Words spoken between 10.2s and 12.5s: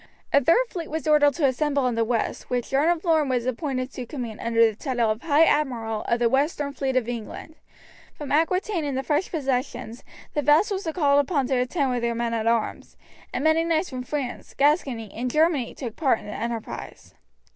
the vassals were called upon to attend with their men at